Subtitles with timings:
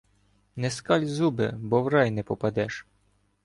[0.65, 2.85] Не скаль зуби, бо в рай не попадеш.